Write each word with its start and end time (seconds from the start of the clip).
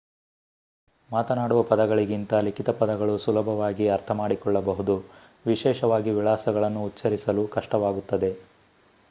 ಮಾತನಾಡುವ 1.09 1.63
ಪದಗಳಿಗಿಂತ 1.63 2.33
ಲಿಖಿತ 2.33 2.69
ಪದಗಳನ್ನು 2.69 3.17
ಸುಲಭವಾಗಿ 3.17 3.87
ಅರ್ಥಮಾಡಿಕೊಳ್ಳಬಹುದು 3.89 4.95
ವಿಶೇಷವಾಗಿ 5.45 6.11
ವಿಳಾಸಗಳನ್ನು 6.11 6.83
ಉಚ್ಛರಿಸಲು 6.83 7.47
ಕಷ್ಟವಾಗುತ್ತದೆ 7.47 8.31